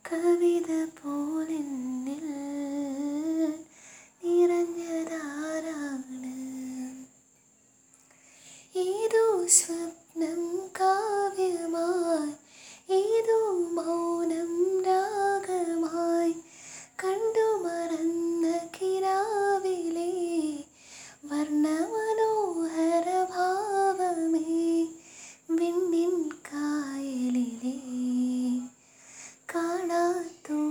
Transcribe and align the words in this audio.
കവിത 0.06 0.70
പോലെന്നിൽ 1.00 2.28
നിറഞ്ഞതാരാണ്? 4.24 6.36
ഏതോ 8.86 9.48
സ്വപ്നം 9.50 10.37
তো 30.46 30.67